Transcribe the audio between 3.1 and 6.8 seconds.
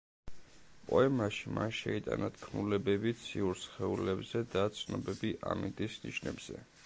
ციურ სხეულებზე და ცნობები ამინდის ნიშნებზე.